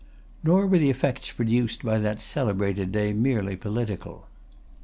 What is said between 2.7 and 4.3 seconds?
day merely political.